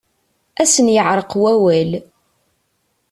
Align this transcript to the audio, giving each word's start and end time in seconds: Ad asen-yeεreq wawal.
Ad 0.61 0.65
asen-yeεreq 0.67 1.31
wawal. 1.41 1.91